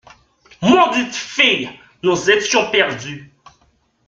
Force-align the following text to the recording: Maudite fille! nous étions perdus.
Maudite 0.63 1.13
fille! 1.13 1.69
nous 2.01 2.31
étions 2.31 2.71
perdus. 2.71 3.31